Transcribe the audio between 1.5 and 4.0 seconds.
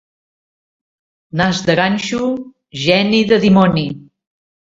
de ganxo, geni de dimoni.